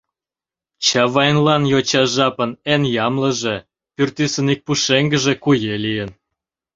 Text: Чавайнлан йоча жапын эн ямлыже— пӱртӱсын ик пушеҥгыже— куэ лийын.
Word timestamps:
Чавайнлан 0.87 1.63
йоча 1.71 2.03
жапын 2.15 2.51
эн 2.73 2.83
ямлыже— 3.05 3.55
пӱртӱсын 3.95 4.47
ик 4.53 4.59
пушеҥгыже— 4.65 5.33
куэ 5.43 5.75
лийын. 5.83 6.09